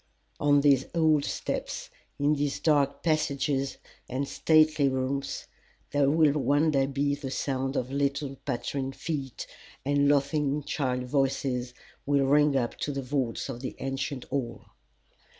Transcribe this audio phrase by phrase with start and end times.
[0.39, 3.77] On these old steps, in these dark passages
[4.09, 5.45] and stately rooms,
[5.91, 9.45] there will one day be the sound of little pattering feet,
[9.85, 11.75] and laughing child voices
[12.07, 14.65] will ring up to the vaults of the ancient hall.